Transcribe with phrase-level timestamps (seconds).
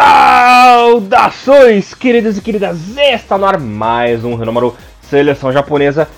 [0.00, 2.96] Saudações, queridos e queridas!
[2.96, 6.08] Está no ar mais um Renomaru Seleção Japonesa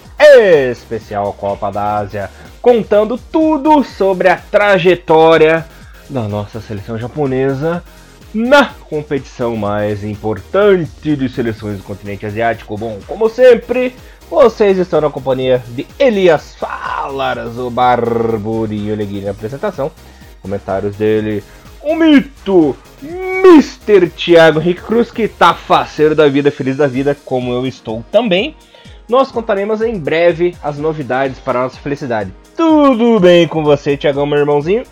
[0.70, 2.30] Especial Copa da Ásia,
[2.60, 5.66] contando tudo sobre a trajetória
[6.08, 7.82] da nossa seleção japonesa
[8.32, 12.78] na competição mais importante de seleções do continente asiático.
[12.78, 13.96] Bom, como sempre,
[14.30, 19.90] vocês estão na companhia de Elias Falas, o Barburinho Leguinho na apresentação.
[20.40, 21.42] Comentários dele,
[21.82, 24.08] o mito, Mr.
[24.08, 28.54] Thiago Henrique Cruz, que tá faceiro da vida, feliz da vida, como eu estou também.
[29.08, 32.32] Nós contaremos em breve as novidades para a nossa felicidade.
[32.56, 34.84] Tudo bem com você, Thiagão, meu irmãozinho?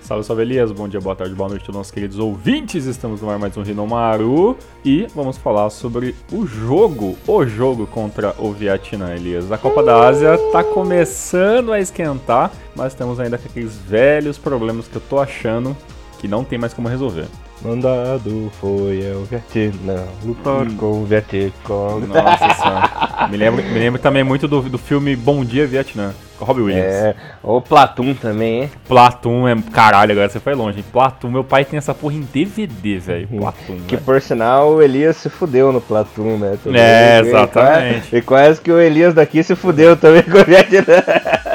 [0.00, 2.84] Salve, salve Elias, bom dia, boa tarde, boa noite, nossos queridos ouvintes.
[2.84, 8.34] Estamos no ar mais um Rinomaru e vamos falar sobre o jogo, o jogo contra
[8.38, 9.52] o Vietnã, Elias.
[9.52, 14.96] A Copa da Ásia tá começando a esquentar, mas temos ainda aqueles velhos problemas que
[14.96, 15.76] eu tô achando
[16.20, 17.26] que não tem mais como resolver.
[17.62, 20.76] Mandado foi o Vietnã, lutar hum.
[20.76, 22.06] com o Vietcong.
[22.06, 23.28] Nossa senhora.
[23.30, 26.94] me, lembro, me lembro também muito do, do filme Bom Dia Vietnã, com Robbie Williams.
[26.94, 28.70] É, o Platum também, hein?
[28.86, 29.56] Platum é.
[29.72, 30.84] Caralho, agora você foi longe, hein?
[30.90, 33.28] Platum, meu pai tem essa porra em DVD, velho.
[33.28, 33.76] Platum.
[33.86, 34.04] Que véio.
[34.04, 36.58] por sinal o Elias se fudeu no Platum, né?
[36.62, 38.08] Também, é, exatamente.
[38.08, 41.02] E quase, e quase que o Elias daqui se fudeu também com o Vietnã.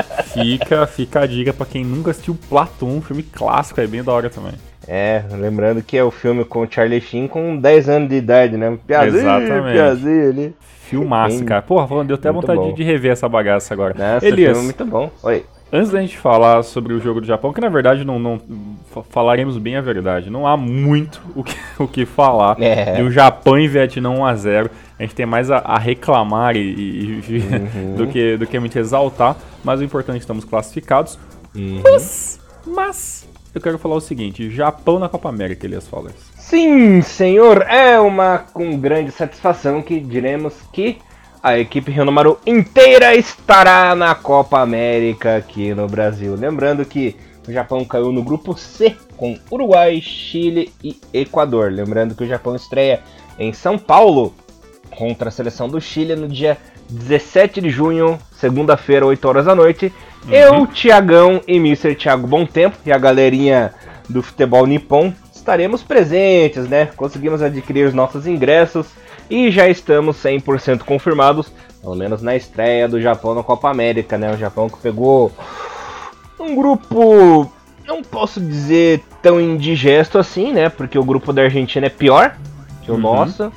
[0.42, 4.12] Fica, fica a dica pra quem nunca assistiu Platum, um filme clássico, é bem da
[4.12, 4.54] hora também.
[4.88, 8.56] É, lembrando que é o filme com o Charlie Sheen com 10 anos de idade,
[8.56, 8.78] né?
[8.86, 9.74] Piazinho, Exatamente.
[9.74, 10.56] piazinho ali.
[10.84, 11.64] Filmaço, cara.
[11.64, 12.74] Porra, falando, deu até vontade bom.
[12.74, 13.96] de rever essa bagaça agora.
[13.98, 15.10] Nossa, Elias, filme é muito bom.
[15.24, 15.44] Oi.
[15.74, 18.40] Antes da gente falar sobre o jogo do Japão, que na verdade não, não
[19.10, 23.02] falaremos bem a verdade, não há muito o que, o que falar é.
[23.02, 24.70] do Japão e Vietnã 1x0.
[24.98, 27.44] A gente tem mais a, a reclamar e, e
[27.76, 27.96] uhum.
[27.98, 31.20] do, que, do que muito exaltar, mas o importante é que estamos classificados.
[31.54, 31.82] Uhum.
[31.84, 36.16] Mas, mas eu quero falar o seguinte: Japão na Copa América, Elias Fallers.
[36.38, 41.00] Sim, senhor, é uma com grande satisfação que diremos que
[41.46, 46.34] a equipe Renomaru inteira estará na Copa América aqui no Brasil.
[46.34, 47.16] Lembrando que
[47.48, 51.72] o Japão caiu no grupo C com Uruguai, Chile e Equador.
[51.72, 53.00] Lembrando que o Japão estreia
[53.38, 54.34] em São Paulo
[54.98, 56.58] contra a seleção do Chile no dia
[56.90, 59.94] 17 de junho, segunda-feira, 8 horas da noite.
[60.26, 60.34] Uhum.
[60.34, 61.94] Eu, Tiagão e Mr.
[61.94, 63.72] Thiago Bom Tempo e a galerinha
[64.10, 66.90] do futebol nipon estaremos presentes, né?
[66.96, 68.88] Conseguimos adquirir os nossos ingressos
[69.30, 74.34] e já estamos 100% confirmados, pelo menos na estreia do Japão na Copa América, né?
[74.34, 75.32] O Japão que pegou
[76.40, 77.52] um grupo,
[77.88, 80.70] não posso dizer tão indigesto assim, né?
[80.70, 82.36] Porque o grupo da Argentina é pior
[82.84, 83.02] que o uhum.
[83.02, 83.52] nosso.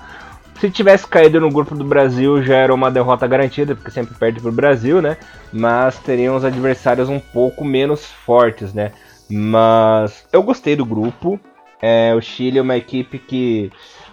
[0.59, 4.41] Se tivesse caído no grupo do Brasil já era uma derrota garantida, porque sempre perde
[4.41, 5.17] pro Brasil, né?
[5.53, 8.91] Mas teriam os adversários um pouco menos fortes, né?
[9.31, 11.39] Mas eu gostei do grupo.
[11.81, 13.71] É, o Chile é uma equipe que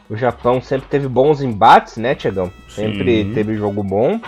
[0.10, 2.52] o Japão sempre teve bons embates, né, Tiagão?
[2.68, 3.34] Sempre Sim.
[3.34, 4.20] teve jogo bom.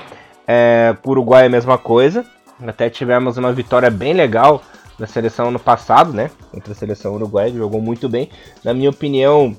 [0.48, 2.26] É, o Uruguai é a mesma coisa.
[2.66, 4.64] Até tivemos uma vitória bem legal
[4.98, 6.32] na seleção no passado, né?
[6.52, 8.30] Contra a seleção uruguaia, jogou muito bem.
[8.64, 9.56] Na minha opinião,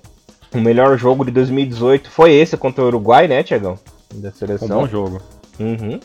[0.53, 3.79] o melhor jogo de 2018 foi esse contra o Uruguai, né, Tiagão?
[4.15, 4.79] Da seleção.
[4.79, 5.23] Um bom jogo.
[5.61, 6.01] Uhum.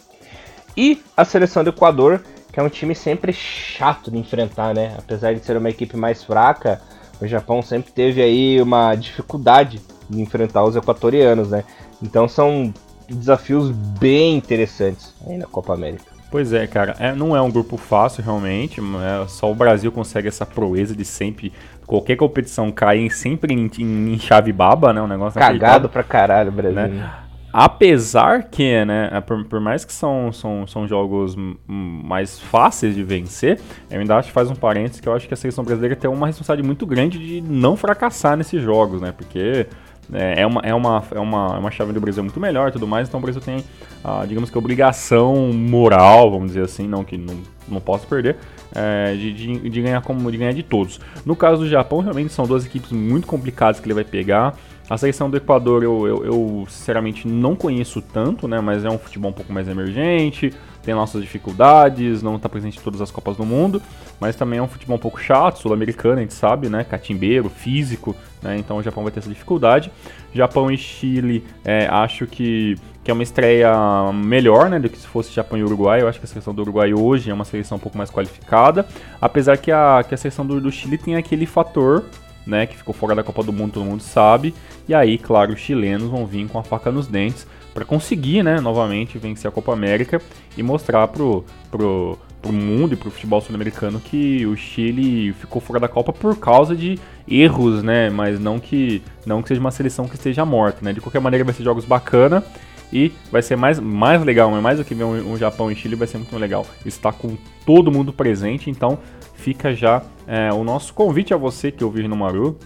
[0.77, 2.21] E a seleção do Equador,
[2.51, 4.95] que é um time sempre chato de enfrentar, né?
[4.97, 6.81] Apesar de ser uma equipe mais fraca,
[7.19, 11.63] o Japão sempre teve aí uma dificuldade de enfrentar os equatorianos, né?
[12.01, 12.73] Então são
[13.07, 16.13] desafios bem interessantes aí na Copa América.
[16.33, 20.27] Pois é, cara, é, não é um grupo fácil realmente, é, só o Brasil consegue
[20.27, 21.53] essa proeza de sempre,
[21.85, 26.51] qualquer competição cair sempre em, em, em chave baba, né, um negócio Cagado pra caralho,
[26.51, 26.73] Brasil.
[26.75, 27.13] Né?
[27.53, 31.35] Apesar que, né, é, por, por, mais que são, são, são jogos
[31.67, 33.59] mais fáceis de vencer,
[33.91, 36.09] eu ainda acho que faz um parênteses que eu acho que a seleção brasileira tem
[36.09, 39.67] uma responsabilidade muito grande de não fracassar nesses jogos, né, porque
[40.11, 42.71] é, é, uma, é, uma, é, uma, é uma chave do Brasil muito melhor e
[42.71, 43.63] tudo mais, então o Brasil tem,
[44.03, 48.37] ah, digamos que, obrigação moral, vamos dizer assim, não que não, não posso perder,
[48.75, 50.99] é, de, de, de, ganhar como, de ganhar de todos.
[51.25, 54.55] No caso do Japão, realmente são duas equipes muito complicadas que ele vai pegar.
[54.89, 58.59] A seleção do Equador eu, eu, eu, sinceramente não conheço tanto, né?
[58.59, 60.53] Mas é um futebol um pouco mais emergente,
[60.83, 63.81] tem nossas dificuldades, não está presente em todas as Copas do Mundo,
[64.19, 66.83] mas também é um futebol um pouco chato, sul-americano, a gente sabe, né?
[66.83, 68.57] Catimbeiro, físico, né?
[68.57, 69.91] Então o Japão vai ter essa dificuldade.
[70.33, 73.73] Japão e Chile, é, acho que, que é uma estreia
[74.13, 74.77] melhor, né?
[74.77, 76.01] Do que se fosse Japão e Uruguai.
[76.01, 78.85] Eu acho que a seleção do Uruguai hoje é uma seleção um pouco mais qualificada,
[79.21, 82.03] apesar que a, que a seleção do, do Chile tem aquele fator
[82.45, 84.53] né, que ficou fora da Copa do Mundo, todo mundo sabe.
[84.87, 88.59] E aí, claro, os chilenos vão vir com a faca nos dentes para conseguir, né,
[88.59, 90.21] novamente vencer a Copa América
[90.55, 95.79] e mostrar pro, pro, pro mundo e pro futebol sul-americano que o Chile ficou fora
[95.79, 98.09] da Copa por causa de erros, né?
[98.09, 100.93] Mas não que não que seja uma seleção que esteja morta, né?
[100.93, 102.43] De qualquer maneira vai ser jogos bacana
[102.91, 105.75] e vai ser mais, mais legal, mas mais do que ver um, um, Japão e
[105.75, 106.65] Chile vai ser muito legal.
[106.85, 107.35] Estar com
[107.65, 108.99] todo mundo presente, então
[109.33, 112.57] fica já é, o nosso convite a você que ouviu no Maru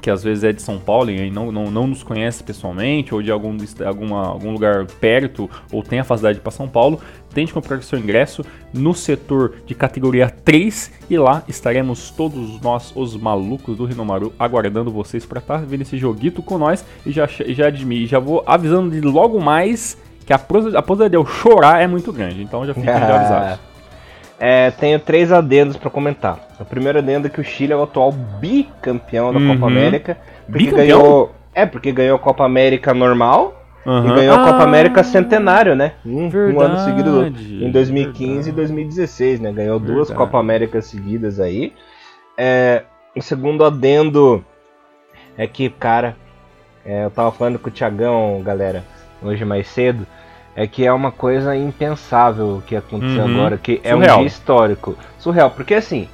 [0.00, 3.22] que às vezes é de São Paulo e não, não, não nos conhece pessoalmente, ou
[3.22, 7.00] de algum, alguma, algum lugar perto, ou tem a facilidade para São Paulo,
[7.34, 13.16] tente comprar seu ingresso no setor de categoria 3 e lá estaremos todos nós, os
[13.16, 16.84] malucos do Rinomaru, aguardando vocês para estar tá vendo esse joguito com nós.
[17.04, 17.70] E já, já,
[18.06, 22.42] já vou avisando de logo mais que a possibilidade de eu chorar é muito grande,
[22.42, 23.75] então já fiquem já avisados.
[24.38, 26.38] É, tenho três adendos para comentar.
[26.60, 29.54] O primeiro adendo é que o Chile é o atual bicampeão da uhum.
[29.54, 30.18] Copa América.
[30.44, 30.98] Porque bicampeão?
[30.98, 31.34] ganhou.
[31.54, 34.10] É, porque ganhou a Copa América normal uhum.
[34.10, 35.92] e ganhou a Copa ah, América Centenário, né?
[36.04, 38.48] Um, um, ano seguido em 2015 verdade.
[38.50, 39.52] e 2016, né?
[39.52, 39.96] Ganhou verdade.
[39.96, 41.72] duas Copa Américas seguidas aí.
[42.36, 42.82] É,
[43.16, 44.44] o segundo adendo
[45.38, 46.14] é que, cara,
[46.84, 48.84] é, eu tava falando com o Thiagão, galera,
[49.22, 50.06] hoje mais cedo
[50.56, 53.34] é que é uma coisa impensável o que aconteceu uhum.
[53.36, 54.16] agora, que é Surreal.
[54.16, 54.96] um dia histórico.
[55.18, 56.08] Surreal, porque assim,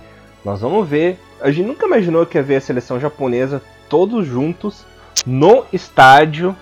[0.45, 1.17] nós vamos ver.
[1.41, 4.85] A gente nunca imaginou que ia ver a seleção japonesa todos juntos
[5.25, 6.57] no estádio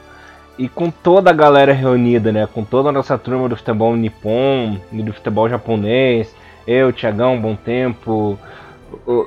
[0.59, 2.47] e com toda a galera reunida, né?
[2.47, 6.35] Com toda a nossa turma do futebol nipom e do futebol japonês.
[6.67, 8.39] Eu, Tiagão, Bom Tempo.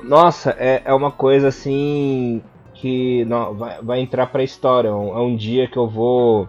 [0.04, 2.40] Nossa, é, é uma coisa assim
[2.74, 4.88] que não, vai, vai entrar pra história.
[4.88, 6.48] É um, é um dia que eu vou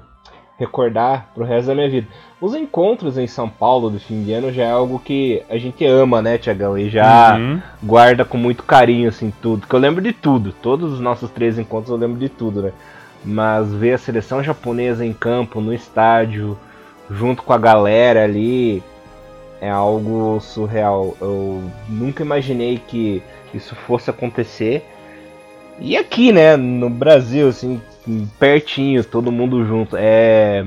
[0.58, 2.08] recordar pro resto da minha vida.
[2.40, 5.86] Os encontros em São Paulo do fim de ano já é algo que a gente
[5.86, 6.78] ama, né, Tiagão?
[6.78, 7.62] E já uhum.
[7.84, 9.68] guarda com muito carinho, assim, tudo.
[9.68, 10.54] Que eu lembro de tudo.
[10.54, 12.72] Todos os nossos três encontros eu lembro de tudo, né?
[13.24, 16.58] Mas ver a seleção japonesa em campo, no estádio,
[17.10, 18.84] junto com a galera ali,
[19.60, 21.18] é algo surreal.
[21.20, 23.22] Eu nunca imaginei que
[23.54, 24.86] isso fosse acontecer.
[25.80, 27.82] E aqui, né, no Brasil, assim,
[28.40, 29.96] pertinho, todo mundo junto.
[29.98, 30.66] É.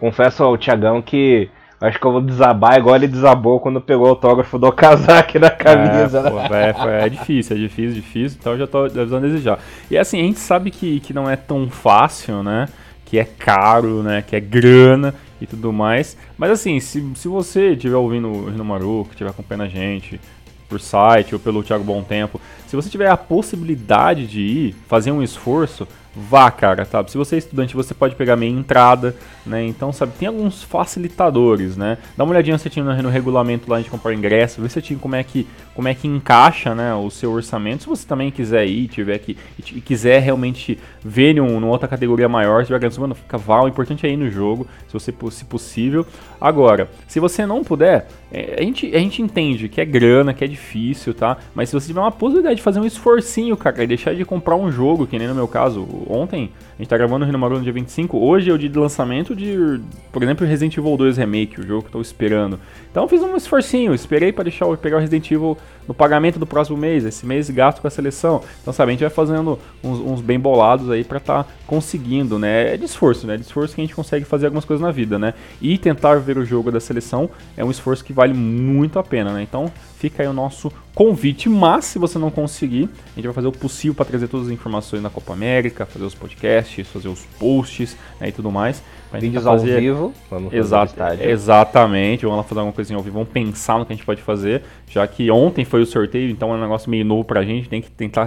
[0.00, 1.48] Confesso ao Tiagão que
[1.80, 5.50] acho que eu vou desabar igual ele desabou quando pegou o autógrafo do casaco na
[5.50, 6.20] camisa.
[6.20, 9.58] É, pô, é, é, difícil, é difícil, difícil, então eu já tô avisando desejar.
[9.90, 12.68] E assim, a gente sabe que, que não é tão fácil, né?
[13.04, 14.22] Que é caro, né?
[14.26, 16.16] Que é grana e tudo mais.
[16.38, 20.20] Mas assim, se, se você estiver ouvindo o Rino Maru, que estiver acompanhando a gente
[20.68, 25.12] por site ou pelo Thiago Bom Tempo, se você tiver a possibilidade de ir, fazer
[25.12, 25.86] um esforço,
[26.16, 27.10] vá, cara, sabe?
[27.10, 29.14] Se você é estudante, você pode pegar meia entrada,
[29.44, 29.64] né?
[29.64, 31.98] Então, sabe, tem alguns facilitadores, né?
[32.16, 35.16] Dá uma olhadinha se tinha no, regulamento lá de comprar ingresso, vê se tinha como
[35.16, 37.82] é que como é que encaixa, né, o seu orçamento.
[37.82, 42.64] Se você também quiser ir, tiver que e, quiser realmente ver em outra categoria maior,
[42.64, 46.06] se tiver mano, fica vá, o importante é ir no jogo, se você se possível.
[46.40, 50.44] Agora, se você não puder, é, a gente, a gente entende que é grana, que
[50.44, 51.38] é difícil, tá?
[51.54, 54.54] Mas se você tiver uma possibilidade de fazer um esforcinho, cara, e deixar de comprar
[54.54, 57.62] um jogo, que nem no meu caso, ontem, a gente tá gravando o Renomaru no
[57.62, 59.80] dia 25, hoje é o dia de lançamento de,
[60.12, 62.58] por exemplo, Resident Evil 2 Remake, o jogo que eu tô esperando.
[62.90, 65.56] Então eu fiz um esforcinho, esperei para deixar pegar o Resident Evil
[65.86, 68.42] no pagamento do próximo mês, esse mês gasto com a seleção.
[68.62, 72.74] Então, sabe, a gente vai fazendo uns, uns bem bolados aí para tá conseguindo, né?
[72.74, 73.34] É de esforço, né?
[73.34, 75.34] É de esforço que a gente consegue fazer algumas coisas na vida, né?
[75.60, 79.32] E tentar ver o jogo da seleção é um esforço que vale muito a pena,
[79.32, 79.42] né?
[79.42, 79.70] Então,
[80.10, 83.52] fica aí o nosso convite, mas se você não conseguir, a gente vai fazer o
[83.52, 87.96] possível para trazer todas as informações da Copa América, fazer os podcasts, fazer os posts
[88.20, 88.82] né, e tudo mais.
[89.14, 89.74] Vídeos fazer...
[89.74, 93.86] ao vivo, vamos Exato, Exatamente, vamos lá fazer alguma coisinha ao vivo, vamos pensar no
[93.86, 96.90] que a gente pode fazer, já que ontem foi o sorteio, então é um negócio
[96.90, 98.26] meio novo pra gente, tem que tentar,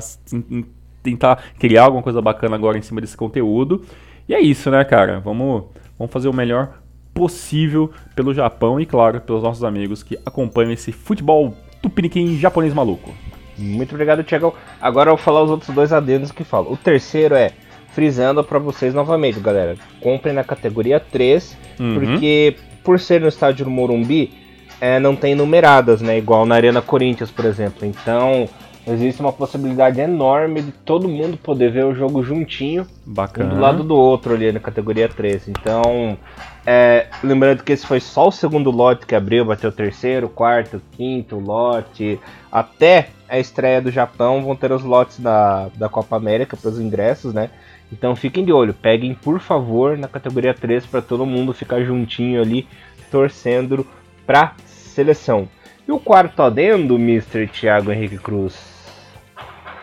[1.04, 3.84] tentar criar alguma coisa bacana agora em cima desse conteúdo.
[4.28, 5.20] E é isso, né, cara?
[5.20, 5.66] Vamos,
[5.98, 6.80] vamos fazer o melhor
[7.14, 13.14] possível pelo Japão e, claro, pelos nossos amigos que acompanham esse futebol tupiniquim japonês maluco.
[13.58, 14.54] Muito obrigado, Tiagão.
[14.80, 16.72] Agora eu vou falar os outros dois adendos que falam.
[16.72, 17.52] O terceiro é,
[17.94, 21.96] frisando para vocês novamente, galera, comprem na categoria 3, uhum.
[21.96, 24.32] porque por ser no estádio do Morumbi,
[24.80, 26.18] é, não tem numeradas, né?
[26.18, 27.86] Igual na Arena Corinthians, por exemplo.
[27.86, 28.48] Então,
[28.88, 33.52] existe uma possibilidade enorme de todo mundo poder ver o jogo juntinho, Bacana.
[33.52, 35.50] um do lado do outro ali na categoria 3.
[35.50, 36.18] Então,
[36.66, 40.82] é, lembrando que esse foi só o segundo lote que abriu, bateu o terceiro, quarto,
[40.94, 42.20] quinto lote.
[42.52, 46.80] Até a estreia do Japão vão ter os lotes da, da Copa América para os
[46.80, 47.50] ingressos, né?
[47.92, 52.42] Então fiquem de olho, peguem por favor na categoria 3 para todo mundo ficar juntinho
[52.42, 52.68] ali,
[53.12, 53.86] torcendo
[54.26, 55.48] para seleção.
[55.88, 57.48] E o quarto adendo, Mr.
[57.48, 58.77] Thiago Henrique Cruz,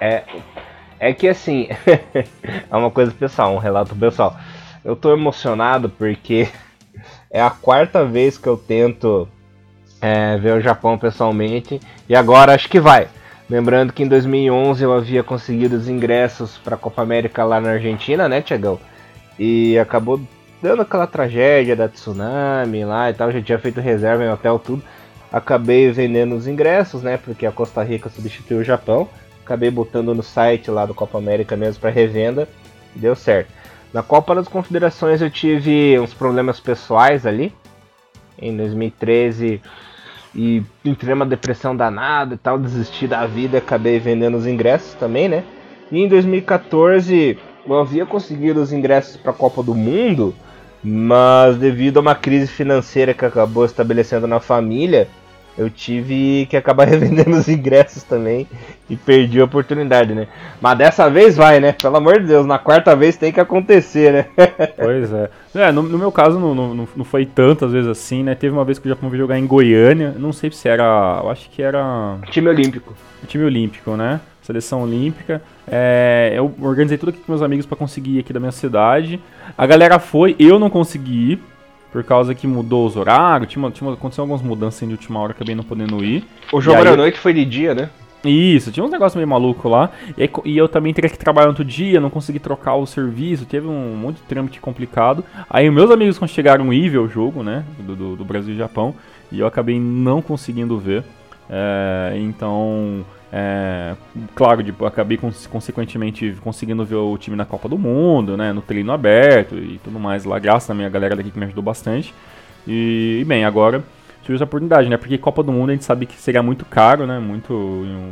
[0.00, 0.22] é,
[0.98, 1.68] é que assim,
[2.70, 4.36] é uma coisa pessoal, um relato pessoal.
[4.84, 6.48] Eu tô emocionado porque
[7.30, 9.28] é a quarta vez que eu tento
[10.00, 11.80] é, ver o Japão pessoalmente.
[12.08, 13.08] E agora acho que vai.
[13.48, 17.70] Lembrando que em 2011 eu havia conseguido os ingressos para a Copa América lá na
[17.70, 18.78] Argentina, né, Tiagão?
[19.38, 20.20] E acabou
[20.62, 23.30] dando aquela tragédia da tsunami lá e tal.
[23.32, 24.82] Já tinha feito reserva em hotel, tudo.
[25.32, 27.16] Acabei vendendo os ingressos, né?
[27.16, 29.08] Porque a Costa Rica substituiu o Japão.
[29.44, 32.48] Acabei botando no site lá do Copa América mesmo para revenda.
[32.96, 33.52] Deu certo.
[33.92, 37.54] Na Copa das Confederações eu tive uns problemas pessoais ali.
[38.40, 39.60] Em 2013
[40.34, 45.28] e entrei numa depressão danada e tal, desisti da vida, acabei vendendo os ingressos também,
[45.28, 45.44] né?
[45.92, 50.34] E em 2014 eu havia conseguido os ingressos para a Copa do Mundo,
[50.82, 55.08] mas devido a uma crise financeira que acabou estabelecendo na família,
[55.56, 58.46] eu tive que acabar revendendo os ingressos também
[58.88, 60.26] e perdi a oportunidade, né?
[60.60, 61.72] Mas dessa vez vai, né?
[61.72, 64.26] Pelo amor de Deus, na quarta vez tem que acontecer, né?
[64.76, 65.30] pois é.
[65.54, 68.34] É, no, no meu caso não, não, não, foi tantas vezes assim, né?
[68.34, 71.20] Teve uma vez que eu já fui jogar em Goiânia, não sei se era.
[71.22, 72.18] Eu acho que era.
[72.30, 72.92] Time Olímpico.
[73.28, 74.20] Time Olímpico, né?
[74.42, 75.40] Seleção Olímpica.
[75.66, 79.18] É, eu organizei tudo aqui com meus amigos para conseguir ir aqui da minha cidade.
[79.56, 81.42] A galera foi, eu não consegui ir
[81.94, 85.30] por causa que mudou os horários, tinha, tinha aconteceu algumas mudanças assim, de última hora,
[85.30, 86.24] acabei não podendo ir.
[86.52, 87.88] O jogo era à noite foi de dia, né?
[88.24, 89.90] Isso, tinha uns negócios meio maluco lá.
[90.18, 93.68] E, e, eu também teria que trabalhar outro dia, não consegui trocar o serviço, teve
[93.68, 95.24] um monte de trâmite complicado.
[95.48, 97.64] Aí meus amigos quando chegaram ir ver o jogo, né?
[97.78, 98.92] Do, do, do Brasil e Japão,
[99.30, 101.04] e eu acabei não conseguindo ver.
[101.48, 103.04] É, então
[103.36, 103.96] é,
[104.32, 108.62] claro, tipo, acabei cons consequentemente conseguindo ver o time na Copa do Mundo, né, no
[108.62, 112.14] treino aberto e tudo mais lá, graças à minha galera daqui que me ajudou bastante.
[112.64, 113.82] E, e, bem, agora
[114.22, 117.08] tive essa oportunidade, né, porque Copa do Mundo a gente sabe que seria muito caro,
[117.08, 117.52] né, muito,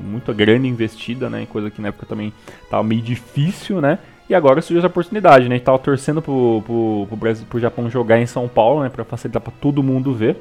[0.02, 2.33] muito grande investida, né, coisa que na época também
[2.69, 6.64] tava meio difícil, né, e agora surgiu essa oportunidade, né, a gente tava torcendo pro,
[6.67, 10.12] pro, pro, Brasil, pro Japão jogar em São Paulo, né, pra facilitar pra todo mundo
[10.12, 10.37] ver,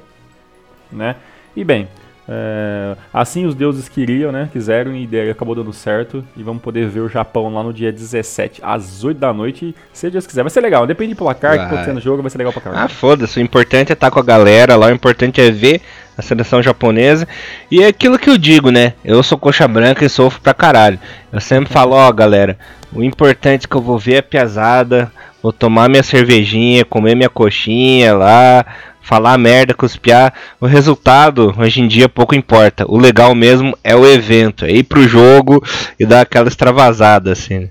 [0.91, 1.17] né,
[1.55, 1.87] e bem,
[2.33, 4.47] é, assim os deuses queriam, né?
[4.53, 6.23] Quiseram e acabou dando certo.
[6.37, 9.75] E vamos poder ver o Japão lá no dia 17, às 8 da noite.
[9.91, 10.41] Se Deus quiser.
[10.41, 10.87] Vai ser legal.
[10.87, 11.65] Depende do placar vai.
[11.65, 12.83] que pode ser no jogo, vai ser legal pra caramba.
[12.83, 13.37] Ah, foda-se.
[13.37, 14.87] O importante é estar com a galera lá.
[14.87, 15.81] O importante é ver
[16.17, 17.27] a seleção japonesa.
[17.69, 18.93] E é aquilo que eu digo, né?
[19.03, 20.99] Eu sou coxa branca e sofro pra caralho.
[21.33, 22.57] Eu sempre falo, ó, galera.
[22.93, 25.11] O importante que eu vou ver é piazada.
[25.41, 28.65] Vou tomar minha cervejinha, comer minha coxinha lá
[29.01, 32.85] falar merda, cuspiar, o resultado hoje em dia pouco importa.
[32.87, 35.61] O legal mesmo é o evento, é ir pro jogo
[35.99, 37.69] e dar aquela extravasada, assim.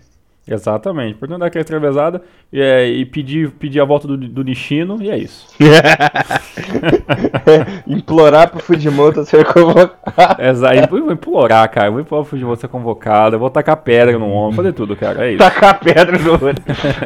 [0.51, 1.15] Exatamente.
[1.15, 2.21] Por não dar aquela extravasada
[2.53, 5.47] e, é, e pedir, pedir a volta do, do Nishino, e é isso.
[7.87, 10.43] implorar pro Fujimoto ser convocado.
[10.43, 10.91] Exato.
[10.91, 11.91] Vou implorar, cara.
[11.91, 13.37] Vou implorar pro Fujimoto ser convocado.
[13.37, 15.25] Eu vou tacar pedra no ombro, fazer tudo, cara.
[15.25, 15.39] É isso.
[15.39, 16.55] Tacar pedra no ombro.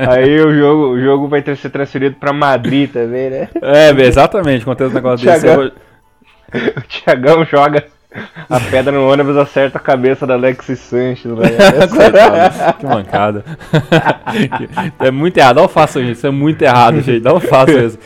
[0.09, 3.51] Aí o jogo, o jogo vai ter, ser transferido pra Madrid também, né?
[3.61, 4.63] É, exatamente.
[4.63, 5.55] Acontece um negócio desse.
[5.55, 5.71] Vou...
[6.55, 7.85] O Thiagão joga
[8.49, 11.33] a pedra no ônibus acerta a cabeça da Alexis Sanches.
[11.33, 11.49] Né?
[12.79, 13.45] que mancada.
[15.01, 15.57] é muito errado.
[15.57, 16.13] Não façam isso.
[16.13, 17.23] Isso é muito errado, gente.
[17.23, 17.99] Não façam isso.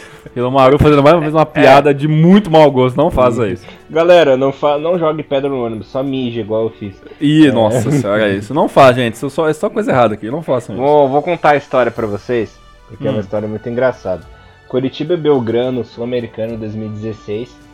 [0.50, 1.94] Maru fazendo mais uma vez uma piada é.
[1.94, 2.96] de muito mau gosto.
[2.96, 3.66] Não faça isso.
[3.90, 5.88] Galera, não, fa não jogue pedra no ônibus.
[5.88, 6.94] Só mija igual eu fiz.
[7.20, 7.52] Ih, é.
[7.52, 8.54] nossa senhora, é isso.
[8.54, 9.14] Não faz, gente.
[9.14, 10.30] Isso só, é só coisa errada aqui.
[10.30, 10.84] Não façam isso.
[10.84, 12.58] Vou, vou contar a história pra vocês.
[12.88, 13.08] Porque hum.
[13.08, 13.20] é uma hum.
[13.20, 14.22] história muito engraçada.
[14.68, 17.67] Curitiba Belgrano, Sul-Americano 2016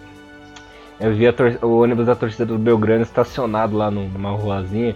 [1.01, 1.25] eu vi
[1.63, 4.95] o ônibus da torcida do Belgrano estacionado lá numa ruazinha.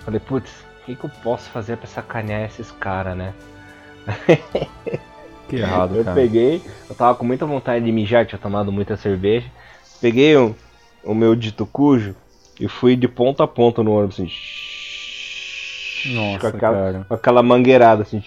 [0.00, 0.50] Falei, putz,
[0.82, 3.34] o que, que eu posso fazer pra sacanear esses caras, né?
[5.48, 6.18] Que errado, eu cara.
[6.18, 9.46] Eu peguei, eu tava com muita vontade de mijar, tinha tomado muita cerveja.
[10.00, 10.56] Peguei o,
[11.04, 12.16] o meu dito cujo
[12.58, 14.30] e fui de ponta a ponta no ônibus, assim.
[16.14, 17.06] Nossa, com aquela, cara.
[17.06, 18.24] Com aquela mangueirada, assim.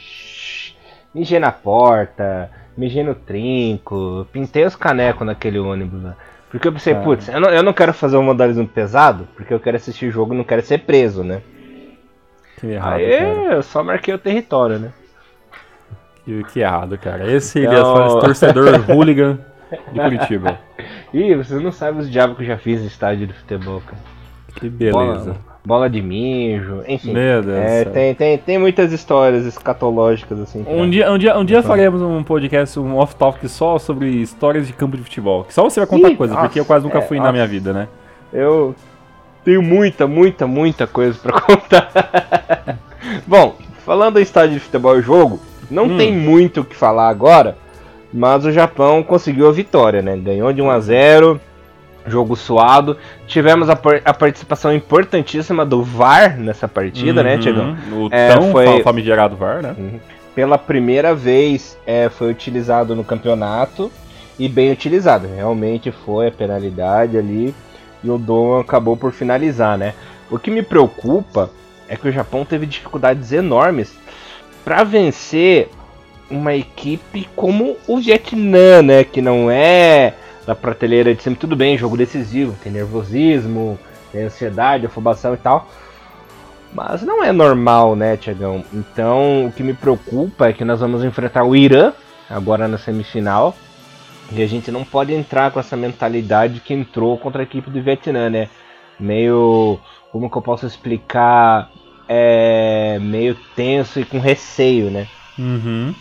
[1.15, 6.15] Mijei na porta, mijei no trinco, pintei os canecos naquele ônibus lá.
[6.56, 9.60] Porque eu pensei, putz, eu não, eu não quero fazer um vandalismo pesado, porque eu
[9.60, 11.42] quero assistir o jogo e não quero ser preso, né?
[12.58, 13.56] Que errado, Aí cara.
[13.56, 14.94] eu só marquei o território, né?
[16.24, 17.30] Que, que errado, cara.
[17.30, 17.74] Esse então...
[17.74, 19.38] Elias torcedor hooligan
[19.92, 20.58] de Curitiba.
[21.14, 24.02] Ih, vocês não sabem os diabos que eu já fiz no estádio de futebol, cara.
[24.56, 25.34] Que beleza.
[25.34, 27.12] Bola, bola de mijo, enfim.
[27.12, 30.63] Meu Deus é, tem, tem, tem muitas histórias escatológicas assim.
[30.67, 34.74] Um dia, um dia, um dia faremos um podcast, um off-topic só sobre histórias de
[34.74, 35.43] campo de futebol.
[35.43, 37.27] Que só você vai contar Ih, coisa, nossa, porque eu quase nunca é, fui nossa.
[37.27, 37.88] na minha vida, né?
[38.31, 38.75] Eu
[39.43, 42.79] tenho muita, muita, muita coisa para contar.
[43.25, 43.55] Bom,
[43.86, 45.98] falando em estádio de futebol e jogo, não hum.
[45.98, 47.57] tem muito o que falar agora,
[48.13, 50.15] mas o Japão conseguiu a vitória, né?
[50.15, 51.41] Ganhou de 1 a 0
[52.08, 52.98] jogo suado.
[53.28, 57.78] Tivemos a, a, participação importantíssima do VAR nessa partida, né, uhum, né, Tiagão?
[57.92, 59.76] O é, tão foi, famigerado VAR, né?
[59.78, 60.00] Uhum.
[60.34, 63.92] Pela primeira vez é, foi utilizado no campeonato.
[64.38, 65.28] e bem utilizado.
[65.34, 67.56] Realmente foi a penalidade ali
[68.04, 69.94] e o Dom acabou por finalizar, né?
[70.30, 71.50] O que me preocupa
[71.88, 73.96] é que o Japão teve dificuldades enormes
[74.64, 75.70] para vencer
[76.30, 79.04] uma equipe como o Vietnã, né?
[79.04, 80.14] Que não é
[80.46, 83.80] da prateleira de sempre tudo bem, jogo decisivo, tem nervosismo,
[84.12, 85.68] tem ansiedade, afobação e tal.
[86.74, 88.64] Mas não é normal, né, Tiagão?
[88.74, 91.94] Então o que me preocupa é que nós vamos enfrentar o Irã
[92.30, 93.56] agora na semifinal.
[94.32, 97.82] E a gente não pode entrar com essa mentalidade que entrou contra a equipe do
[97.82, 98.50] Vietnã, né?
[99.00, 99.80] Meio.
[100.12, 101.70] Como que eu posso explicar?
[102.08, 102.98] É.
[103.00, 105.08] Meio tenso e com receio, né?
[105.38, 105.94] Uhum.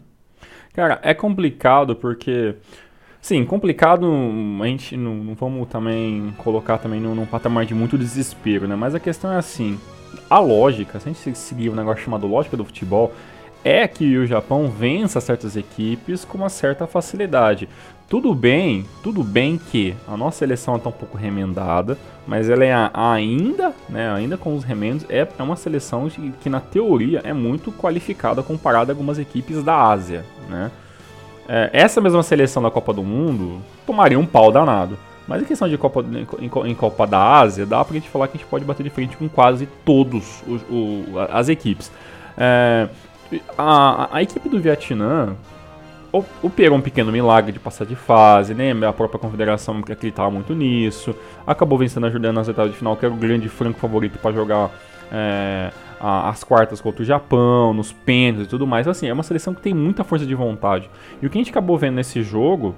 [0.72, 2.54] Cara, é complicado porque.
[3.24, 4.06] Sim, complicado,
[4.60, 8.76] a gente não, não vamos também colocar também num, num, patamar de muito desespero, né?
[8.76, 9.80] Mas a questão é assim,
[10.28, 13.14] a lógica, se a gente seguir um negócio chamado lógica do futebol,
[13.64, 17.66] é que o Japão vença certas equipes com uma certa facilidade.
[18.10, 22.74] Tudo bem, tudo bem que a nossa seleção está um pouco remendada, mas ela é
[22.92, 27.32] ainda, né, ainda com os remendos, é, é uma seleção que, que na teoria é
[27.32, 30.70] muito qualificada comparada a algumas equipes da Ásia, né?
[31.48, 34.98] É, essa mesma seleção da Copa do Mundo tomaria um pau danado.
[35.26, 36.04] Mas em questão de Copa,
[36.38, 38.90] em, em Copa da Ásia, dá pra gente falar que a gente pode bater de
[38.90, 41.90] frente com quase todos os, o, as equipes.
[42.36, 42.88] É,
[43.56, 45.34] a, a, equipe do Vietnã
[46.42, 48.72] operou um pequeno milagre de passar de fase, né?
[48.86, 51.14] A própria confederação acreditava muito nisso.
[51.46, 54.32] Acabou vencendo a Jordânia nas oitavas de final, que era o grande franco favorito para
[54.32, 54.70] jogar
[55.10, 58.86] é, as quartas contra o Japão, nos pênaltis e tudo mais.
[58.86, 60.90] Assim, é uma seleção que tem muita força de vontade.
[61.20, 62.74] E o que a gente acabou vendo nesse jogo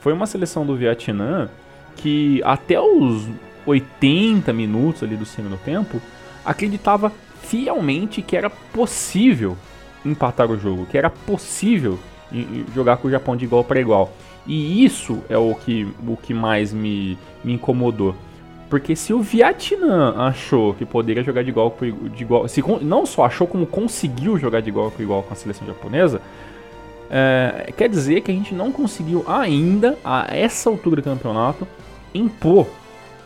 [0.00, 1.48] foi uma seleção do Vietnã
[1.96, 3.28] que até os
[3.66, 6.00] 80 minutos ali do segundo tempo
[6.44, 7.12] acreditava
[7.42, 9.56] fielmente que era possível
[10.04, 11.98] empatar o jogo, que era possível
[12.74, 14.12] jogar com o Japão de igual para igual.
[14.46, 18.14] E isso é o que, o que mais me, me incomodou.
[18.70, 21.76] Porque se o Vietnã achou que poderia jogar de igual
[22.14, 25.36] de igual, se, não só achou como conseguiu jogar de igual com igual com a
[25.36, 26.22] seleção japonesa,
[27.10, 31.66] é, quer dizer que a gente não conseguiu ainda, a essa altura do campeonato,
[32.14, 32.68] impor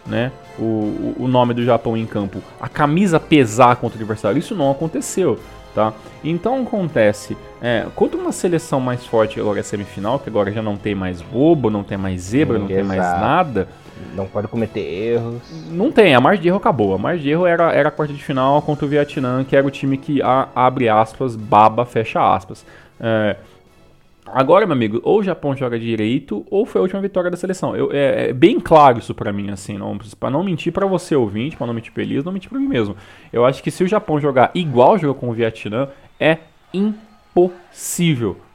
[0.07, 4.38] né, o, o nome do Japão em campo, a camisa pesar contra o adversário.
[4.38, 5.38] Isso não aconteceu.
[5.74, 5.92] Tá?
[6.22, 10.76] Então acontece, é, contra uma seleção mais forte agora é semifinal, que agora já não
[10.76, 13.68] tem mais bobo, não tem mais zebra, não tem mais nada.
[14.14, 15.42] Não pode cometer erros.
[15.70, 16.94] Não tem, a margem de erro acabou.
[16.94, 19.66] A margem de erro era, era a quarta de final contra o Vietnã, que era
[19.66, 22.64] o time que a, abre aspas, baba, fecha aspas.
[23.00, 23.37] É,
[24.26, 27.76] Agora, meu amigo, ou o Japão joga direito, ou foi a última vitória da seleção.
[27.76, 31.14] Eu, é, é bem claro isso para mim, assim, não, para não mentir para você
[31.14, 32.96] ouvinte, para não mentir pra Elias, não mentir para mim mesmo.
[33.33, 36.38] Eu acho que se o Japão jogar igual jogou com o Vietnã, é
[36.72, 37.13] impossível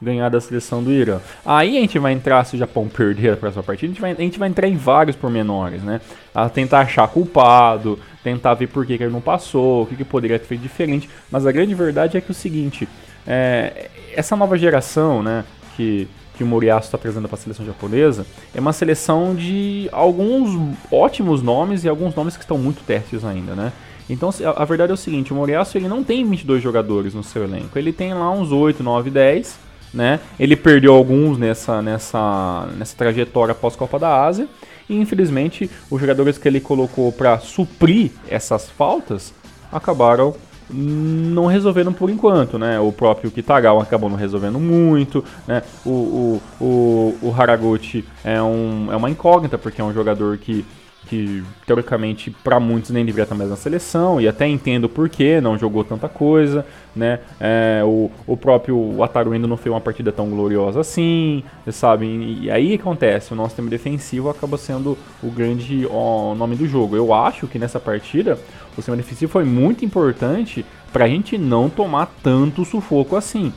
[0.00, 1.20] ganhar da seleção do Irã.
[1.44, 4.12] Aí a gente vai entrar, se o Japão perder a próxima partida, a gente vai,
[4.12, 6.00] a gente vai entrar em vários pormenores, né?
[6.34, 10.04] A tentar achar culpado, tentar ver por que, que ele não passou, o que, que
[10.04, 11.08] poderia ter feito diferente.
[11.30, 12.88] Mas a grande verdade é que é o seguinte,
[13.26, 15.44] é, essa nova geração, né?
[15.80, 16.06] que,
[16.40, 18.24] que o Moriaço está trazendo para a seleção japonesa
[18.54, 23.54] é uma seleção de alguns ótimos nomes e alguns nomes que estão muito testes ainda,
[23.54, 23.74] né?
[24.08, 27.22] Então a, a verdade é o seguinte, o Moriaço ele não tem 22 jogadores no
[27.22, 29.58] seu elenco, ele tem lá uns 8, 9, 10,
[29.92, 30.18] né?
[30.38, 34.48] Ele perdeu alguns nessa, nessa, nessa trajetória pós-Copa da Ásia
[34.88, 39.34] e infelizmente os jogadores que ele colocou para suprir essas faltas
[39.70, 40.34] acabaram
[40.72, 42.78] não resolveram por enquanto, né?
[42.80, 45.62] O próprio Kitagawa acabou não resolvendo muito, né?
[45.84, 50.64] O, o, o, o Haraguchi é, um, é uma incógnita, porque é um jogador que,
[51.08, 55.40] que teoricamente, para muitos, nem deveria estar mais na seleção, e até entendo por que
[55.40, 57.20] não jogou tanta coisa, né?
[57.40, 62.06] É, o, o próprio Ataru ainda não fez uma partida tão gloriosa assim, sabe?
[62.06, 66.66] E, e aí acontece, o nosso time defensivo acaba sendo o grande ó, nome do
[66.66, 66.96] jogo.
[66.96, 68.38] Eu acho que nessa partida
[68.72, 73.52] o sistema defensivo foi muito importante para a gente não tomar tanto sufoco assim.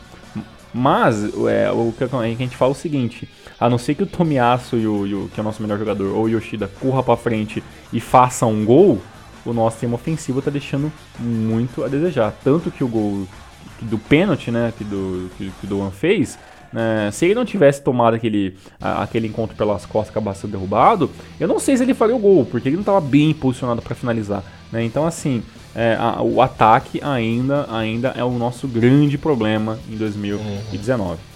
[0.74, 3.30] Mas é, o que a gente fala é o seguinte:
[3.64, 5.80] a não ser que o Tomiasso, e o, e o, que é o nosso melhor
[5.80, 9.02] jogador, ou o Yoshida, corra para frente e faça um gol,
[9.46, 12.34] o nosso time ofensivo está deixando muito a desejar.
[12.44, 13.26] Tanto que o gol
[13.82, 16.38] do pênalti, né, que, do, que, que o Doan fez,
[16.74, 21.10] né, se ele não tivesse tomado aquele, a, aquele encontro pelas costas, acabasse sendo derrubado,
[21.40, 23.96] eu não sei se ele faria o gol, porque ele não estava bem posicionado para
[23.96, 24.44] finalizar.
[24.74, 24.84] Né?
[24.84, 25.42] Então, assim,
[25.74, 31.12] é, a, o ataque ainda, ainda é o nosso grande problema em 2019.
[31.12, 31.33] Uhum.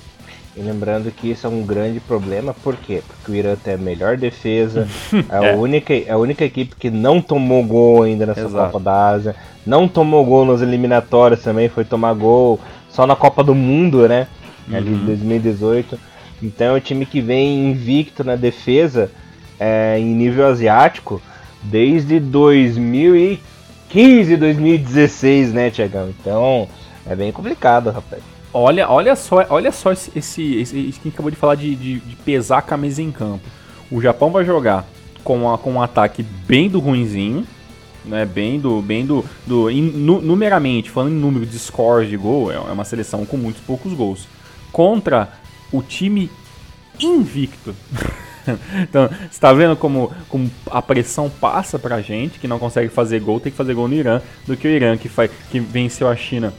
[0.58, 3.04] E lembrando que isso é um grande problema, por quê?
[3.08, 4.88] Porque o Irã tem a melhor defesa,
[5.30, 8.72] é, a, única, é a única equipe que não tomou gol ainda nessa Exato.
[8.72, 13.44] Copa da Ásia, não tomou gol nas eliminatórias também, foi tomar gol só na Copa
[13.44, 14.28] do Mundo, né?
[14.68, 14.76] Uhum.
[14.76, 16.00] Ali em 2018.
[16.42, 19.12] Então é um time que vem invicto na defesa
[19.60, 21.22] é, em nível asiático
[21.62, 26.10] desde 2015, 2016, né, Tiagão?
[26.10, 26.68] Então
[27.06, 28.37] é bem complicado, rapaz.
[28.60, 32.16] Olha, olha só, olha só esse, esse, esse que acabou de falar de, de, de,
[32.16, 33.44] pesar a camisa em campo.
[33.92, 34.84] O Japão vai jogar
[35.24, 37.46] com, a, com um ataque bem do ruinzinho,
[38.04, 38.26] né?
[38.26, 42.52] Bem do, bem do, do in, nu, numeramente, falando em número de scores de gol,
[42.52, 44.28] é, é uma seleção com muitos poucos gols.
[44.72, 45.30] Contra
[45.72, 46.28] o time
[47.00, 47.76] invicto.
[48.82, 53.20] então, você está vendo como, como a pressão passa pra gente, que não consegue fazer
[53.20, 56.08] gol, tem que fazer gol no Irã, do que o Irã, que, faz, que venceu
[56.08, 56.52] a China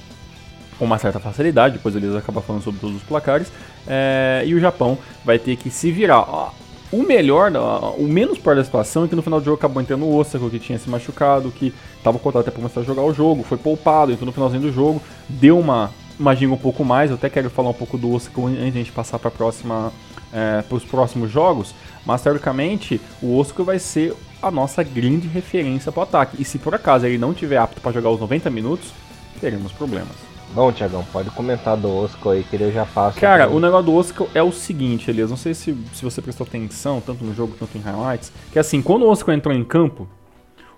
[0.79, 3.51] com uma certa facilidade, depois eles acabam falando sobre todos os placares,
[3.87, 6.53] é, e o Japão vai ter que se virar.
[6.91, 7.53] O melhor,
[7.99, 10.49] o menos pior da situação é que no final do jogo acabou entrando o Osaka,
[10.49, 13.59] que tinha se machucado, que estava contado até para começar a jogar o jogo, foi
[13.59, 17.11] poupado, então no finalzinho do jogo deu uma, uma um pouco mais.
[17.11, 19.93] Eu até quero falar um pouco do Osaka antes de a gente passar para próxima
[20.33, 25.91] é, para os próximos jogos, mas teoricamente o Osaka vai ser a nossa grande referência
[25.91, 26.41] para o ataque.
[26.41, 28.93] E se por acaso ele não tiver apto para jogar os 90 minutos,
[29.41, 30.28] teremos problemas.
[30.55, 33.21] Bom, Tiagão, pode comentar do Oscar aí, que eu já faço.
[33.21, 33.55] Cara, aqui.
[33.55, 37.01] o negócio do Oscar é o seguinte, Elias, não sei se, se você prestou atenção,
[37.01, 40.09] tanto no jogo quanto em highlights, que assim, quando o Oscar entrou em campo,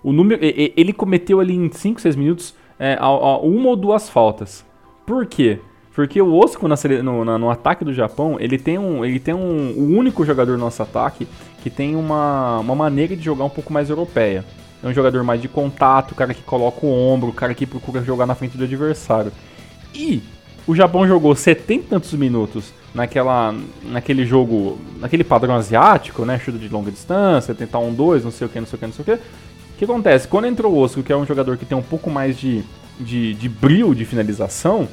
[0.03, 2.97] o número, ele cometeu ali em 5, 6 minutos é,
[3.43, 4.65] uma ou duas faltas.
[5.05, 5.59] Por quê?
[5.93, 6.69] Porque o Oscar
[7.03, 9.03] no, no, no, ataque do Japão, ele tem um.
[9.03, 9.71] Ele tem um.
[9.71, 11.27] O único jogador no nosso ataque
[11.61, 14.45] que tem uma, uma maneira de jogar um pouco mais europeia.
[14.81, 17.67] É um jogador mais de contato, o cara que coloca o ombro, o cara que
[17.67, 19.31] procura jogar na frente do adversário.
[19.93, 20.21] E
[20.67, 26.39] o Japão jogou 70 e tantos minutos naquela, naquele jogo, naquele padrão asiático, né?
[26.39, 28.85] Chute de longa distância, tentar um 2, não sei o que, não sei o que,
[28.85, 29.13] não sei o que.
[29.13, 30.27] O que acontece?
[30.27, 32.63] Quando entrou o Osco, que é um jogador que tem um pouco mais de,
[32.99, 34.87] de, de brilho de finalização,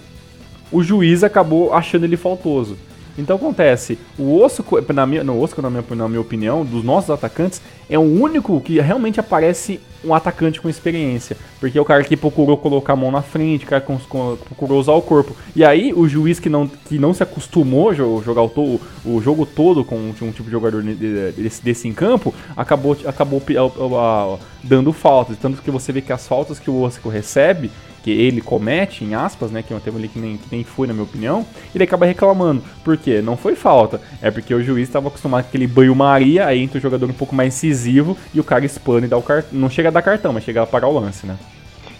[0.72, 2.76] o juiz acabou achando ele faltoso.
[3.18, 7.10] Então acontece, o Osco, na minha, no Osco, na minha, na minha opinião, dos nossos
[7.10, 11.36] atacantes, é o único que realmente aparece um atacante com experiência.
[11.58, 13.92] Porque é o cara que procurou colocar a mão na frente, o cara que
[14.44, 15.34] procurou usar o corpo.
[15.56, 19.44] E aí o juiz que não, que não se acostumou a jogar o, o jogo
[19.44, 23.42] todo com um, tipo de jogador desse, desse em campo, acabou, acabou
[24.62, 25.36] dando faltas.
[25.38, 27.70] Tanto que você vê que as faltas que o Osco recebe
[28.08, 30.64] que ele comete, em aspas, né, que é um termo ali que nem, que nem
[30.64, 31.44] foi na minha opinião,
[31.74, 32.62] ele acaba reclamando.
[32.82, 33.20] Por quê?
[33.20, 36.80] Não foi falta, é porque o juiz estava acostumado com aquele banho-maria, aí entra o
[36.80, 39.58] jogador um pouco mais incisivo e o cara espana e dá o cartão.
[39.58, 41.36] Não chega a dar cartão, mas chega a parar o lance, né?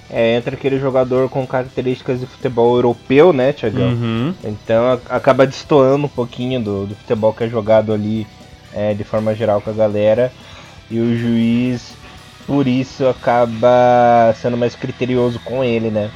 [0.08, 3.90] É, entra aquele jogador com características de futebol europeu, né, Tiagão?
[3.90, 4.34] Uhum.
[4.42, 8.26] Então acaba destoando um pouquinho do, do futebol que é jogado ali
[8.72, 10.32] é, de forma geral com a galera.
[10.90, 11.97] E o juiz
[12.48, 16.10] por isso acaba sendo mais criterioso com ele, né?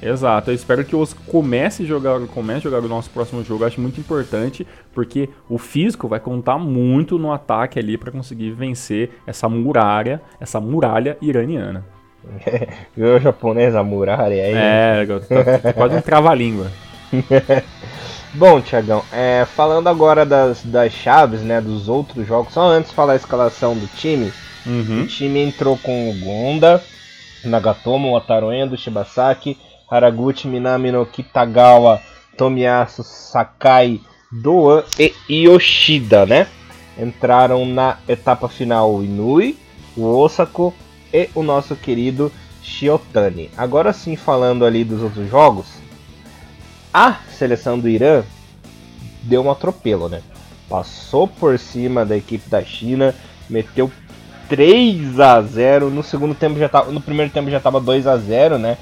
[0.00, 3.62] Exato, eu espero que os comece a jogar, comece a jogar o nosso próximo jogo,
[3.62, 8.52] eu acho muito importante, porque o físico vai contar muito no ataque ali para conseguir
[8.52, 11.84] vencer essa muralha, essa muralha iraniana.
[12.96, 14.54] Viu o japonês, a muralha aí?
[14.54, 16.70] É, tá, tá quase um trava-língua.
[18.34, 22.96] Bom, Tiagão, é, falando agora das, das chaves, né, dos outros jogos, só antes de
[22.96, 24.32] falar a escalação do time,
[24.66, 25.02] Uhum.
[25.02, 26.82] O time entrou com o Gonda,
[27.44, 29.56] Nagatomo, Wataru Endo, Shibasaki,
[29.90, 32.00] Haraguchi, Minami no Kitagawa,
[32.36, 34.00] Tomiyasu, Sakai,
[34.30, 36.48] Doan e Yoshida, né?
[36.98, 39.56] Entraram na etapa final o Inui,
[39.96, 40.74] o Osako
[41.12, 43.50] e o nosso querido Shiotani.
[43.56, 45.66] Agora sim, falando ali dos outros jogos,
[46.92, 48.24] a seleção do Irã
[49.22, 50.22] deu um atropelo, né?
[50.68, 53.14] Passou por cima da equipe da China,
[53.48, 53.90] meteu
[54.48, 58.16] 3 a 0 No segundo tempo já tava, no primeiro tempo já estava 2 a
[58.16, 58.78] 0 né?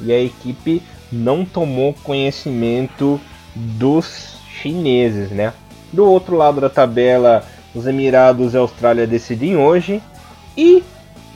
[0.00, 3.20] E a equipe não tomou conhecimento
[3.54, 5.52] dos chineses, né?
[5.92, 10.02] Do outro lado da tabela, os Emirados e a Austrália decidem hoje.
[10.56, 10.82] E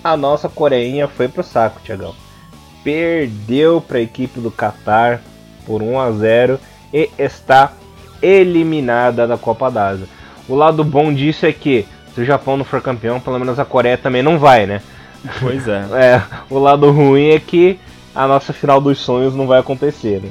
[0.03, 2.15] a nossa Coreinha foi pro saco, Tiagão.
[2.83, 5.21] Perdeu para a equipe do Qatar
[5.67, 6.61] por 1 a 0
[6.93, 7.73] e está
[8.23, 10.07] eliminada da Copa d'Asa.
[10.49, 13.65] O lado bom disso é que se o Japão não for campeão, pelo menos a
[13.65, 14.83] Coreia também não vai, né?
[15.41, 15.85] Pois é.
[15.95, 17.79] é o lado ruim é que
[18.15, 20.31] a nossa final dos sonhos não vai acontecer, né?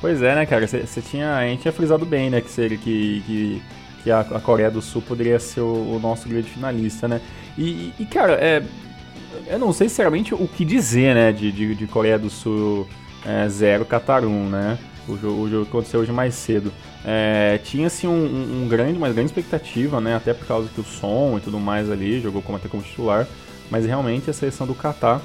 [0.00, 0.66] Pois é, né, cara?
[0.66, 1.36] Você tinha.
[1.36, 2.40] A gente tinha frisado bem, né?
[2.40, 3.62] Que, seria, que, que,
[4.02, 7.20] que a, a, Coreia do Sul poderia ser o, o nosso grande finalista, né?
[7.56, 8.62] E, e, cara, é,
[9.46, 11.30] eu não sei sinceramente o que dizer, né?
[11.30, 12.88] De, de, de Coreia do Sul
[13.48, 14.78] 0, é, Qatar 1, né?
[15.08, 16.72] O jogo, o jogo aconteceu hoje mais cedo.
[17.04, 20.14] É, tinha assim um, um, grande, uma grande expectativa, né?
[20.14, 23.26] Até por causa que o som e tudo mais ali jogou como até como titular,
[23.70, 25.20] mas realmente a seleção do Qatar,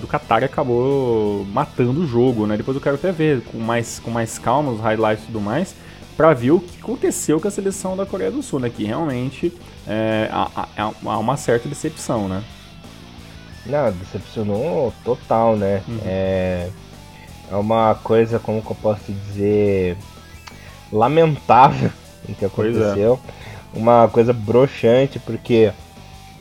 [0.00, 2.56] do Qatar acabou matando o jogo, né?
[2.56, 5.74] Depois eu quero até ver com mais com mais calma os highlights e tudo mais,
[6.16, 8.70] para ver o que aconteceu com a seleção da Coreia do Sul, né?
[8.70, 9.52] Que realmente
[9.86, 10.68] é, há,
[11.04, 12.42] há uma certa decepção, né?
[13.66, 15.82] Não, decepcionou total, né?
[15.88, 15.98] Uhum.
[16.04, 16.68] É,
[17.54, 19.96] é uma coisa, como que eu posso dizer,
[20.92, 21.90] lamentável
[22.28, 22.48] o que é.
[22.48, 23.20] aconteceu.
[23.72, 23.78] É.
[23.78, 25.72] Uma coisa broxante, porque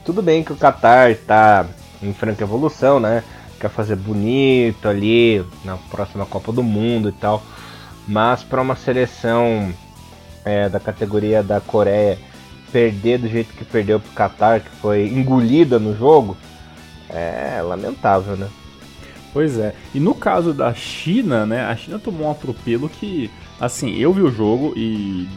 [0.04, 1.65] tudo bem que o Qatar está
[2.02, 3.23] em franca evolução, né?
[3.60, 7.41] Quer fazer bonito ali na próxima Copa do Mundo e tal.
[8.08, 9.73] Mas para uma seleção
[10.43, 12.17] é, da categoria da Coreia
[12.71, 16.36] perder do jeito que perdeu pro Qatar, que foi engolida no jogo,
[17.08, 18.49] é lamentável, né?
[19.34, 19.74] Pois é.
[19.93, 21.65] E no caso da China, né?
[21.65, 25.28] A China tomou um atropelo que, assim, eu vi o jogo e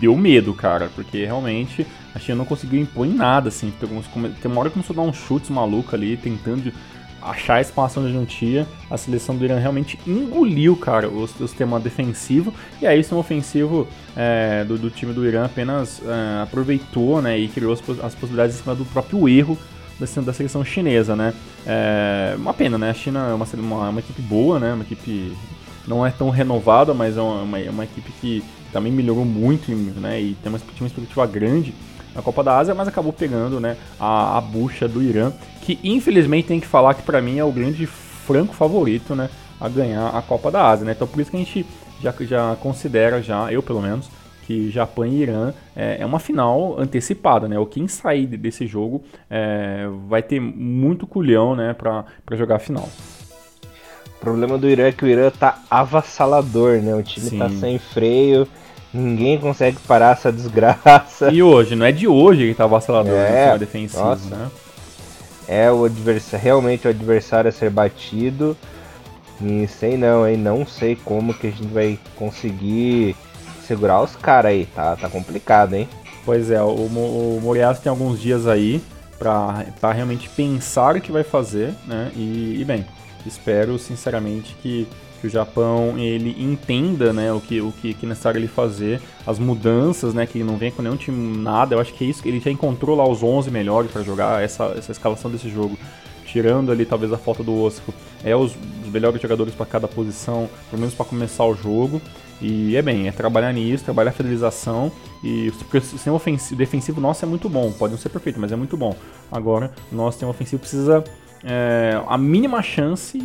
[0.00, 3.72] deu medo, cara, porque realmente a China não conseguiu impor em nada, assim.
[3.78, 6.72] Tem uma hora que começou a dar uns chutes malucos ali, tentando
[7.22, 8.66] achar espaço onde não tinha.
[8.90, 12.52] A seleção do Irã realmente engoliu, cara, o, o sistema defensivo.
[12.82, 17.38] E aí o sistema ofensivo é, do, do, time do Irã apenas é, aproveitou, né,
[17.38, 19.56] e criou as, as possibilidades em cima do próprio erro
[19.98, 21.34] da, da seleção chinesa, né.
[21.66, 25.36] É uma pena, né, a China é uma, uma, uma equipe boa, né, uma equipe
[25.86, 30.34] não é tão renovada, mas é uma, uma, equipe que também melhorou muito, né, e
[30.42, 31.74] tem uma, tem uma expectativa grande
[32.14, 35.32] na Copa da Ásia, mas acabou pegando né, a, a bucha do Irã,
[35.62, 39.28] que infelizmente tem que falar que para mim é o grande franco favorito né,
[39.60, 40.86] a ganhar a Copa da Ásia.
[40.86, 40.92] Né?
[40.92, 41.66] Então por isso que a gente
[42.02, 44.08] já, já considera, já, eu pelo menos,
[44.46, 47.58] que Japão e Irã é, é uma final antecipada, né?
[47.58, 52.88] O quem sair desse jogo é, vai ter muito culhão, né, para jogar a final.
[54.16, 56.94] O problema do Irã é que o Irã tá avassalador, né?
[56.94, 57.54] O time tá Sim.
[57.54, 58.46] tá sem freio.
[58.94, 61.30] Ninguém consegue parar essa desgraça.
[61.30, 64.34] E hoje, não é de hoje que tá vacilador é, no defensivo, nossa.
[64.34, 64.50] né?
[65.46, 68.56] É o adversário, realmente o adversário a ser batido.
[69.40, 70.36] E sei não, hein?
[70.36, 73.14] Não sei como que a gente vai conseguir
[73.66, 74.66] segurar os caras aí.
[74.66, 75.88] Tá, tá complicado, hein?
[76.24, 78.82] Pois é, o, o Moriarty tem alguns dias aí
[79.18, 82.10] pra realmente pensar o que vai fazer, né?
[82.14, 82.84] E, e bem,
[83.24, 84.86] espero sinceramente que
[85.20, 89.00] que o Japão ele entenda né, o, que, o que, que é necessário ele fazer,
[89.26, 91.74] as mudanças, né, que não vem com nenhum time nada.
[91.74, 94.74] Eu acho que é isso ele já encontrou lá os 11 melhores para jogar essa,
[94.76, 95.76] essa escalação desse jogo.
[96.36, 100.50] Tirando ali talvez a falta do Osco, é os, os melhores jogadores para cada posição,
[100.68, 101.98] pelo menos para começar o jogo.
[102.42, 104.92] E é bem, é trabalhar nisso, trabalhar a fidelização.
[105.24, 108.52] E porque o sistema ofensivo, defensivo nosso é muito bom, pode não ser perfeito, mas
[108.52, 108.94] é muito bom.
[109.32, 111.02] Agora, nosso sistema ofensivo precisa
[111.42, 113.18] é, a mínima chance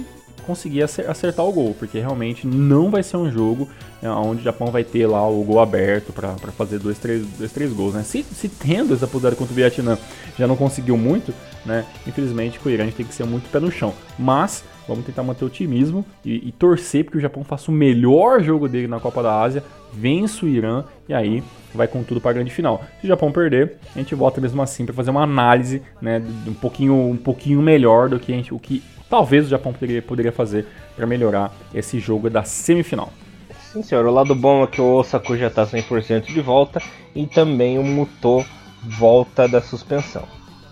[0.48, 3.68] conseguir acertar o gol, porque realmente não vai ser um jogo
[4.02, 7.52] né, onde o Japão vai ter lá o gol aberto para fazer dois três, dois,
[7.52, 7.94] três gols.
[7.94, 8.04] Né?
[8.04, 9.98] Se, se tendo essa possibilidade contra o Vietnã
[10.40, 11.34] já não conseguiu muito,
[11.66, 11.86] né?
[12.08, 13.94] infelizmente com o Irã a gente tem que ser muito pé no chão.
[14.18, 18.42] Mas vamos tentar manter o otimismo e, e torcer porque o Japão faça o melhor
[18.42, 21.44] jogo dele na Copa da Ásia, vença o Irã e aí
[21.74, 22.84] vai com tudo para a grande final.
[23.00, 26.54] Se o Japão perder, a gente volta mesmo assim para fazer uma análise, né, um
[26.54, 30.66] pouquinho, um pouquinho melhor do que gente, o que talvez o Japão poderia, poderia fazer
[30.96, 33.12] para melhorar esse jogo da semifinal.
[33.72, 34.06] Sim, senhor.
[34.06, 36.82] O lado bom é que o Osaka já está 100% de volta
[37.16, 38.46] e também o Muto
[38.84, 40.28] volta da suspensão.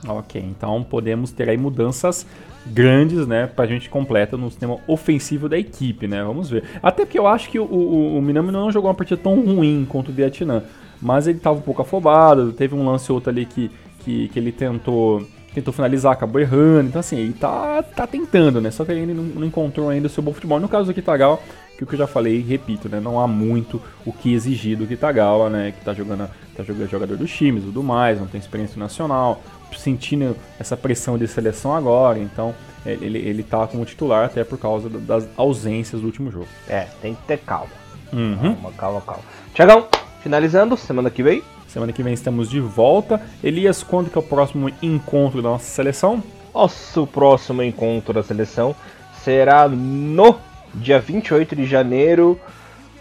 [0.07, 2.25] Ok, então podemos ter aí mudanças
[2.65, 6.63] grandes, né, pra gente completa no sistema ofensivo da equipe, né, vamos ver.
[6.81, 9.85] Até porque eu acho que o, o, o Minami não jogou uma partida tão ruim
[9.89, 10.63] contra o Vietnã,
[11.01, 14.51] mas ele estava um pouco afobado, teve um lance outro ali que, que, que ele
[14.51, 16.89] tentou tentou finalizar, acabou errando.
[16.89, 18.69] Então, assim, ele tá, tá tentando, né?
[18.71, 20.59] Só que ele não, não encontrou ainda o seu bom futebol.
[20.59, 21.39] No caso do Kitagawa,
[21.79, 22.99] que o que eu já falei, repito, né?
[22.99, 25.71] Não há muito o que exigir do Kitagawa, né?
[25.71, 29.41] Que tá jogando, tá jogando jogador dos times tudo mais, não tem experiência nacional,
[29.77, 32.19] sentindo essa pressão de seleção agora.
[32.19, 32.53] Então,
[32.85, 36.49] é, ele, ele tá como titular até por causa das ausências do último jogo.
[36.67, 37.71] É, tem que ter calma.
[38.11, 38.55] Uhum.
[38.55, 39.23] Calma, calma, calma.
[39.53, 39.87] Tiagão,
[40.21, 43.21] finalizando, semana que vem Semana que vem estamos de volta.
[43.43, 46.21] Elias, quando que é o próximo encontro da nossa seleção?
[46.51, 48.75] Nosso próximo encontro da seleção
[49.23, 52.39] será no dia 28 de janeiro,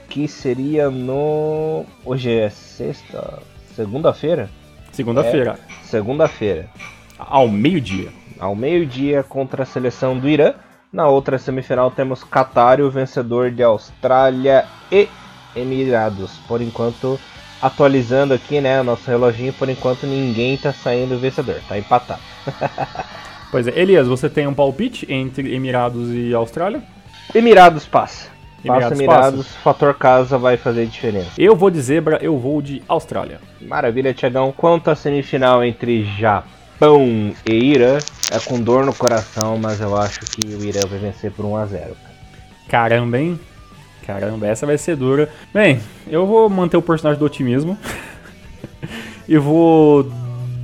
[0.08, 1.84] que seria no.
[2.04, 3.40] Hoje é sexta.
[3.74, 4.50] Segunda-feira?
[4.92, 5.58] Segunda-feira.
[5.58, 6.68] É, segunda-feira.
[7.18, 8.08] Ao meio-dia.
[8.38, 10.54] Ao meio-dia contra a seleção do Irã.
[10.92, 15.06] Na outra semifinal temos Qatar, o vencedor de Austrália e
[15.54, 16.38] Emirados.
[16.48, 17.20] Por enquanto,
[17.60, 22.22] atualizando aqui, né, o nosso reloginho, por enquanto ninguém tá saindo vencedor, tá empatado.
[23.50, 26.82] pois é, Elias, você tem um palpite entre Emirados e Austrália?
[27.34, 28.28] Emirados passa.
[28.64, 29.58] Emirados passa Emirados, passa.
[29.60, 31.30] fator casa vai fazer diferença.
[31.38, 33.40] Eu vou de zebra, eu vou de Austrália.
[33.60, 34.52] Maravilha, Tiagão.
[34.56, 37.98] Quanto à semifinal entre Japão e Irã,
[38.30, 41.56] é com dor no coração, mas eu acho que o Irã vai vencer por 1
[41.56, 41.96] a 0
[42.68, 43.38] Caramba, hein?
[44.08, 45.28] caramba, essa vai ser dura.
[45.52, 47.76] Bem, eu vou manter o personagem do otimismo.
[49.28, 50.10] e vou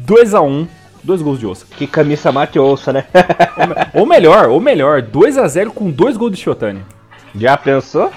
[0.07, 0.69] 2 a 1 um,
[1.05, 1.67] dois gols de Ossa.
[1.67, 3.05] Que camisa mate ouça, né?
[3.95, 6.83] ou melhor, ou melhor, 2 a 0 com dois gols de Shotani.
[7.37, 8.13] Já pensou?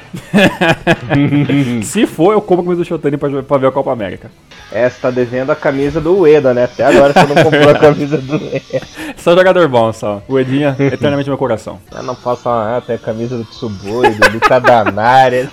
[1.84, 4.30] Se for, eu como a camisa do Shotani pra, pra ver a Copa América.
[4.71, 6.65] É, você tá devendo a camisa do Ueda, né?
[6.65, 8.86] Até agora você não comprou a camisa do Ueda.
[9.17, 10.21] Só jogador bom, só.
[10.28, 11.80] O Edinha, eternamente meu coração.
[11.91, 15.50] Eu não posso ah, tem a camisa do Tsuboi, do Litadanari.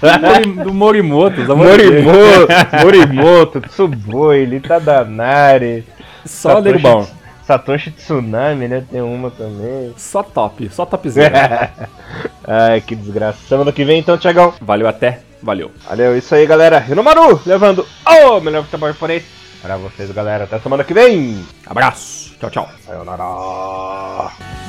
[0.63, 1.41] do Morimoto.
[1.57, 2.49] Morimoto,
[2.83, 5.85] Morimoto, Tsuboi, Litadanari.
[6.27, 7.07] Só nego bom.
[7.47, 8.85] Satoshi Tsunami, né?
[8.91, 9.93] Tem uma também.
[9.97, 11.73] Só top, só topzera.
[12.47, 13.39] Ai, que desgraça.
[13.49, 14.55] Semana que vem então, Tiagão.
[14.61, 15.21] Valeu até.
[15.43, 15.71] Valeu.
[15.87, 16.79] Valeu, isso aí, galera.
[16.79, 19.25] Rinomaru levando o melhor futebol japonês
[19.61, 20.45] para vocês, galera.
[20.45, 21.45] Até semana que vem.
[21.67, 22.35] Abraço.
[22.39, 22.69] Tchau, tchau.
[22.87, 24.64] Sayonara.